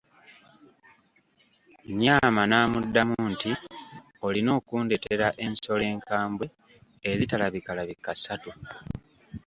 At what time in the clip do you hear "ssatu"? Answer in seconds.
8.15-8.51